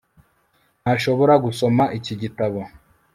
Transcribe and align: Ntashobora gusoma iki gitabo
Ntashobora 0.81 1.33
gusoma 1.45 1.83
iki 1.97 2.13
gitabo 2.21 2.59